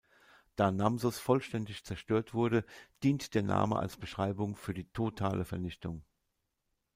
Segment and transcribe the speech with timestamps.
[0.55, 2.65] Da Namsos vollständig zerstört wurde,
[3.03, 6.03] dient der Name als Beschreibung für die totale Vernichtung.